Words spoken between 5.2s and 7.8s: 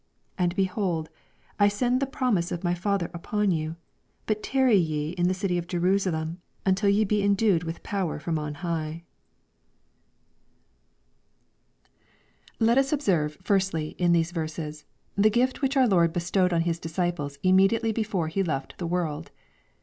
the city of Jerusalem, until ye oe endued